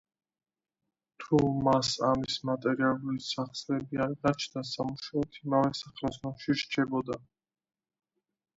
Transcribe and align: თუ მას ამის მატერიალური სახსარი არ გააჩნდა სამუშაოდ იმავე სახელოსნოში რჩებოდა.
თუ 1.23 1.41
მას 1.67 1.91
ამის 2.11 2.37
მატერიალური 2.51 3.23
სახსარი 3.27 4.01
არ 4.07 4.17
გააჩნდა 4.25 4.65
სამუშაოდ 4.73 5.39
იმავე 5.43 5.79
სახელოსნოში 5.83 6.59
რჩებოდა. 6.63 7.23